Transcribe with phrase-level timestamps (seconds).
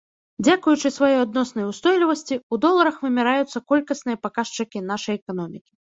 [0.45, 5.69] Дзякуючы сваёй адноснай устойлівасці ў доларах вымяраюцца колькасныя паказчыкі нашай эканомікі.